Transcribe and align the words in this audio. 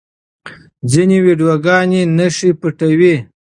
ځینې 0.91 1.17
ویډیوګانې 1.25 2.01
نښې 2.17 2.51
پټوي. 2.59 3.15